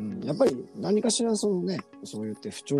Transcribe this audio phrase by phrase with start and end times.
[0.00, 2.76] うん、やっぱり何かしらそのね、そう言って不調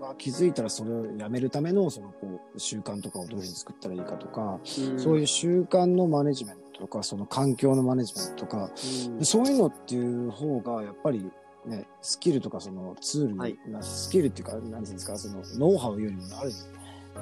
[0.00, 4.98] が気づいたらそれをやめるためのそのこう習慣とかをどういうふうに作ったらいいかとか、うん。
[5.00, 8.70] そういう習慣のマネジメントとか、その環境のマネジメントとか、
[9.06, 9.18] うん。
[9.18, 11.30] でそういうのっていう方がやっぱり
[11.66, 13.58] ね、スキルとかそのツール、はい。
[13.66, 16.52] なスキルっていうか、なんていうんですか、そのノウハウよりもある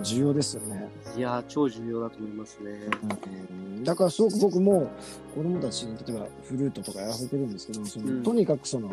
[0.03, 0.89] 重要ですよね。
[1.17, 2.71] いやー、超重要だと思いますね。
[3.51, 4.91] うんだからすごく僕も
[5.35, 8.91] 子供たちに例えばフルートとかやらせてるんですけどその、うんとにかくそのあ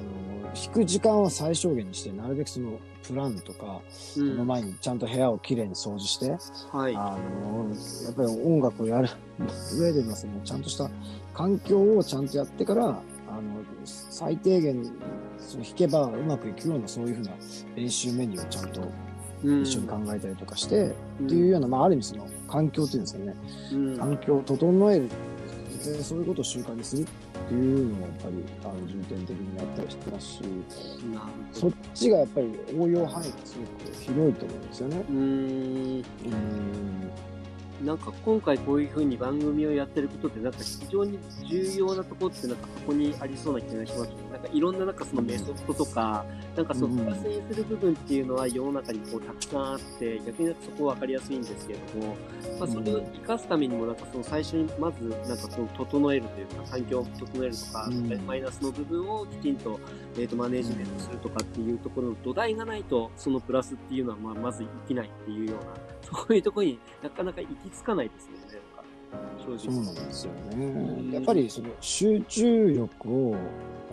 [0.00, 4.46] の弾く時間は最小限にしてなるべくそのプランとか、うそのん。
[4.48, 6.30] 前にちゃんと部屋をきれいに掃除して、
[6.72, 6.96] はい。
[6.96, 7.68] あの
[8.04, 9.08] やっぱり音楽をやる
[9.78, 10.90] 上でのそのちゃんとした
[11.34, 13.00] 環境をちゃんとやってからあの
[13.84, 14.82] 最低限
[15.38, 17.30] その弾けばうまくいくようなそういうふうな
[17.76, 18.88] 練習メニューをちゃんとうん
[19.42, 20.92] 一緒に考えたりとかして、っ
[21.28, 23.34] ていうような、まあ、ある意味その環境っていうんですかね
[23.72, 23.98] うん。
[23.98, 25.08] 環境を整える
[25.84, 27.04] でそういうことを習慣にするっ
[27.48, 30.40] ていうのもやっぱりあの重点的にやったりしてますし
[31.52, 31.72] そっ。
[31.94, 35.04] ちがやっぱり応用範囲がすごく広いと思うんですよね。
[35.08, 36.04] うーん。
[37.80, 44.08] うんなんか今回こういう風に番組をやってることで、なんか非常に重要なところってなんかここにありそうな気がします。
[44.08, 44.16] ね。
[44.32, 46.24] なんかいろんななんかそのメソッドとか、
[46.56, 47.06] なんかそのうん。
[47.06, 52.16] 達成する部分っていうのは世の中にこうたくさんあって、逆になんかそこは分かりやすいんですけれども、
[52.58, 58.26] まあそれを活かすためにもなんかその最初にまずなんかその整えるというか、環境を整えるとか、うん。
[58.26, 59.78] マイナスの部分をきちんと,、
[60.16, 65.72] えー、とマネジメントするとかっていうところの土台がないと、そのプラスっていうのはまあまず生きないっていうような、
[66.06, 68.38] そういうところになかなか行き着かないですよね、
[69.46, 69.84] なんか正そう直。
[69.94, 71.14] なんですようんね。
[71.16, 73.36] やっぱりその集中力を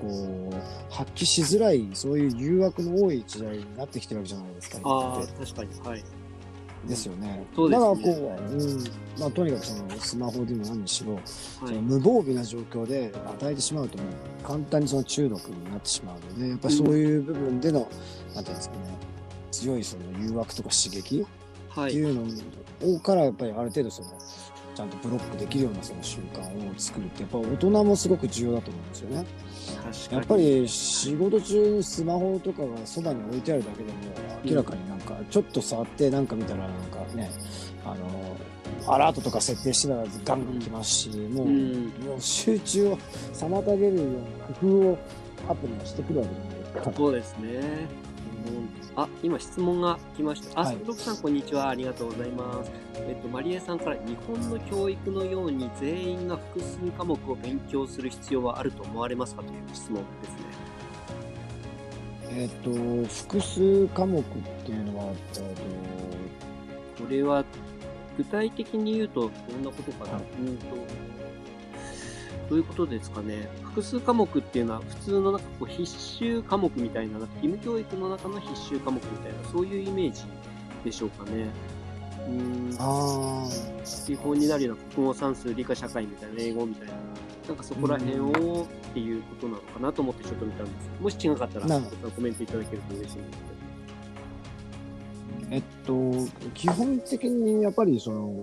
[0.01, 4.79] こう発揮しづらいそういう誘惑の多い時代になってきてるわけじゃないですか。
[4.83, 6.03] ああ今って、確かに、はい。
[6.87, 7.45] ですよね。
[7.55, 8.83] そうですねだからこう、うん、
[9.17, 11.81] まあとにかくそのスマホでも何にしろ、はいその。
[11.81, 13.97] 無防備な状況で与えてしまうと
[14.45, 17.87] 簡単にその中毒になってしまうので、やっぱりそういう部分での、
[18.35, 18.81] なんていうんですかね、
[19.51, 21.27] 強いその誘惑とか刺激はい。
[21.81, 24.09] っていうのをからやっぱりある程度その
[24.75, 29.25] ちゃんとブロックできるようなその習慣を作るってやっぱ大人もすごく重要だと思うんですよね。
[29.83, 30.17] 確かに。
[30.17, 33.97] やっぱり仕事中にスマホとかがそばに置いてあるだけでも
[34.43, 37.29] 明らかになんかちょっと触ってなんか見たらなんかね
[37.85, 38.37] あの
[38.93, 41.83] アラートとか設定してたらガンガン来ますし、もううん。
[42.05, 42.97] もう集中を
[43.33, 44.97] 妨げるような工夫を
[45.49, 46.93] アプリがしてくるわけじゃないですか。
[46.95, 47.87] そうですね。
[48.47, 50.59] うんあ、今質問が来ました。
[50.59, 51.69] あ、はいさんこんにちは。
[51.69, 52.71] ありがとうございます。
[52.95, 60.63] えっと、マリエさんから日本の教育のように全員が複数科目を勉強する必要はあると思われますかという質問ですね。
[62.35, 62.71] えっ、と
[63.13, 64.23] 複数科目っ
[64.65, 65.55] ていうのは、え
[67.01, 67.43] これは
[68.17, 70.65] 具体的に言うとどんなことかな、はいうんと
[72.49, 73.49] どういうことですかね？
[73.63, 80.23] 複数科目っていうのは普通のなんかこう必修科目みたいななんか義務教育の中の必修科目みたいなそういうイメージ
[80.83, 81.47] でしょうかね？
[82.27, 83.49] うーん。
[84.05, 86.93] 基本になるような国語算数理科社会みたいな英語みたいな
[87.47, 93.53] なんかそこら辺をっていうことなのかなと思ってちょっと見たんですもし違かったらなコメントいただけると嬉しいんですけど。
[95.51, 96.11] えっと、
[96.55, 98.33] 基本的にやっぱりその、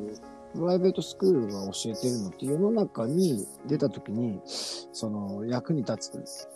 [0.55, 6.49] プライベートスクールが教えてるのって世の中に出た時に、その役に立つ。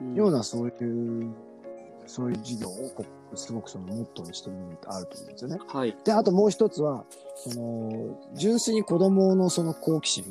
[0.00, 0.14] うん。
[0.14, 1.34] ようなそういう、
[2.06, 5.58] そういう授業をすごくそのモットーにしてるのってあると思うんですよね。
[5.66, 5.96] はい。
[6.04, 10.24] で、あともう一つは、その、純粋に子供のその好奇心。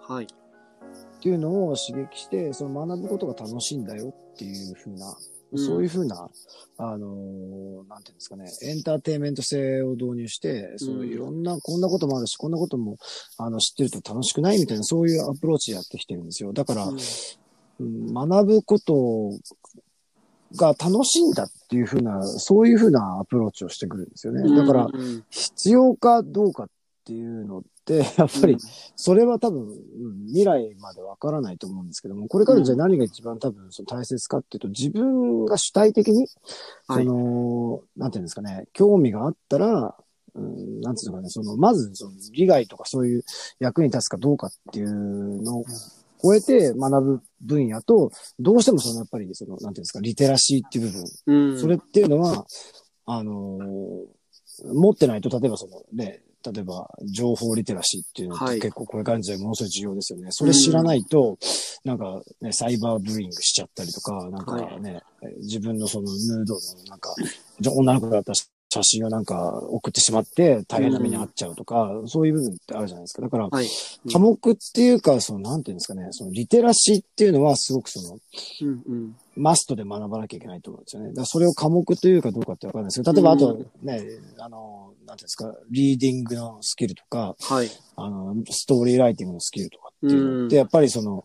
[0.00, 0.24] はい。
[0.24, 6.28] っていうのを刺激して、その学ぶことが楽しいんだよっていうふうな、うんそういうふうな、
[6.76, 11.08] あのーなんていうんですかね、エンターテインメント性を導入して、そのうん。
[11.08, 12.98] いろんな、こんなこともあるし、こんなことも、
[13.38, 16.52] あの、知ってると楽しくないみたいな、そういうアプローチでやってきてるんですよ。
[16.52, 16.98] だから、うん。
[17.80, 19.38] うん学ぶこと
[20.56, 24.56] が楽しいんだっていうふうな、そういうふうなアプローチをしてくるんですよね。
[24.56, 24.88] だから、
[25.30, 26.68] 必要かどうかっ
[27.04, 27.62] ていうの
[27.96, 28.56] って、やっぱり、
[28.96, 29.78] それは多分、うん
[30.28, 36.26] 未来までわからないと思うんですけども、これからじゃあ何が一番多分その大切かっていうと、自分が主体的に、
[36.86, 37.04] はい。
[37.04, 39.96] その、なんていうんですかね、興味があったら、
[40.34, 43.24] うん、なんていうのかね、その、まず、その、利害とかそういう
[43.58, 45.64] 役に立つかどうかっていうのを
[46.22, 50.92] 超えて学ぶ分野と、どうしてもその、やっぱり、その、なんていうんですか、リテラシーっていう部
[51.26, 51.60] 分、うん。
[51.60, 52.46] それっていうのは、
[53.06, 54.18] あのー
[54.64, 60.28] 持ってないと、例えばそのね、例えば情報リテラシーっていうのっはいて結構これからの時代ものすごい重要ですよね。
[60.30, 61.38] それ知らないと、
[61.84, 65.02] なんかね、サイバーブーイングしちゃったりとか、なんかね、
[65.38, 67.14] 自分のそのヌードのなんか、
[67.66, 68.34] 女の子だったら
[68.70, 73.22] 写真をなんか送ってしまって大変な目に遭っちゃうとか、そういう部分ってあるじゃないですか。
[73.22, 73.68] だから、はい。
[74.12, 78.18] 科目っていうか、その、なんていうんですかね、その、リテラシーっていうのはすごくその、
[78.62, 79.16] うんうん。
[79.38, 81.08] マストで学ばなきゃいけないと思うんですよね。
[81.08, 84.02] だからそれを科目というかどうかってわかんないですけど、例えばあとね、
[84.38, 87.70] あの、なんていうんですか、リーディングのスキルとか、はい。
[87.96, 91.24] あの、ストーリーライティングのスキルとかっていうのやっぱりその、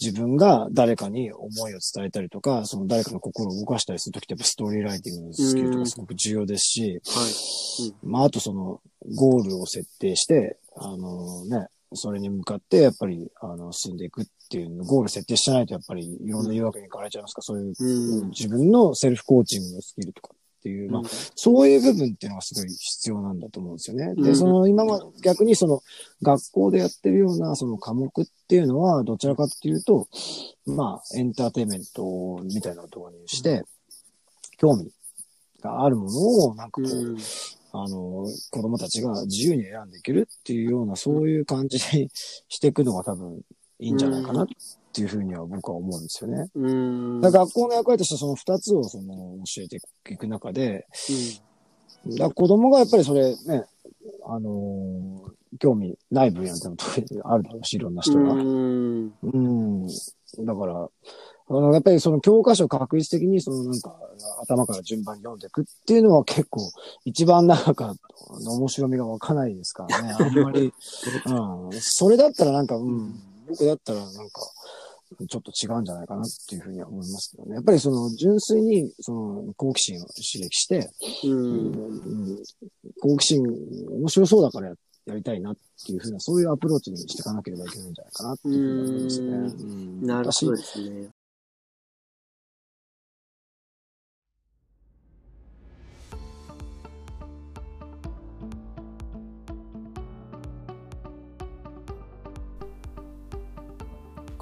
[0.00, 7.94] 自分が誰かに思いを伝えたりとか、その誰かの心を動かしたりするときってやっぱストーリーライティングのスキルとかすごく重要ですし、はい。
[8.02, 8.80] まああとその、
[9.14, 17.40] ゴールを設定して、あのね、それに向かってやっぱり、あの、進んでいくっていうの、ゴール設定してないとやっぱりいろんな誘惑に行かれちゃいますか？
[17.40, 18.28] ら、そういう、うん。
[18.30, 21.02] 自分のセルフコーチングのスキルとかっていう、まあ、
[21.34, 24.14] そういう部分っていうのがすごい必要なんだと思うんですよね。
[24.14, 24.36] で、うん。
[24.36, 25.80] その今ま逆にその
[26.22, 30.06] 学校でやってるようなその科目っていうのはどちらかっていうと、
[30.66, 33.64] まあエンターテインメントみたいなところにして、
[34.58, 34.90] 興味
[35.60, 37.18] があるものをなんかこう、うん。
[37.72, 42.10] あの、子供たちが自由に選んでいけるっていうようなそういう感じに
[42.48, 43.40] していくのが多分
[43.78, 44.46] いいんじゃないかなっ
[44.92, 46.50] ていうふうには僕は思うんですよね。
[46.54, 47.20] うん。
[47.20, 49.78] だから学校の役割としてはその二つをその教えて
[50.10, 50.86] いく中で、
[52.06, 53.64] だから子供がやっぱりそれね、
[54.26, 56.76] あのー興味ない分野でも
[57.24, 58.32] あるだろうし、いろんな人が。
[58.32, 59.12] うん。
[59.22, 59.86] うん。
[59.86, 60.88] だから、
[61.58, 63.94] あの、やっぱりその教科書を確実的にそのなんか
[64.42, 66.60] 頭から順番に読んでいくっていうのは結構
[67.04, 67.94] 一番なんか
[68.46, 70.16] 面白みがわかないですからね。
[70.18, 70.72] あんまり、
[71.26, 71.80] うん。
[71.80, 73.14] それだったらなんか、うん。
[73.48, 74.40] 僕だったらなんか、
[75.28, 77.56] ちょっと違うんじゃないかなっていうふうには思いますけどね。
[77.56, 80.90] やっぱりその純粋にその好奇心を刺激して、
[81.24, 81.28] う。
[81.28, 82.42] うんん
[83.00, 84.74] 好奇心面白そうだからや
[85.06, 89.32] やりたいなっていうふうな、そういうアプローチにしていかなければいけないんじゃないかなっていうふうに思いますよね。
[89.32, 91.10] うんなるほ私どですね。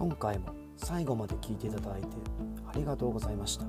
[0.00, 0.46] 今回も
[0.78, 2.06] 最後まで聞いていただいて
[2.66, 3.66] ありがとうございました。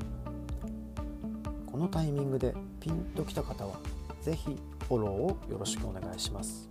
[1.69, 3.75] このタイミングでピンときた方は
[4.21, 4.55] 是非
[4.87, 6.69] フォローをよろしくお願いします。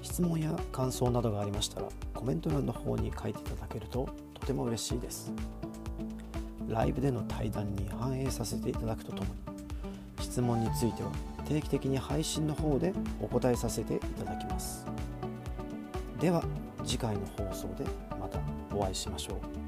[0.00, 5.30] 質問や感想などがありましたらコメント欄の方に書いていただけるととても嬉しいです。
[6.66, 11.10] ライブでの対談に反映させていただくとともに質問については
[11.44, 14.86] 定期的に配信の方でお答えさせていただきます。
[16.18, 16.42] では
[16.86, 17.84] 次回の放送で
[18.74, 19.63] お会いしましょう。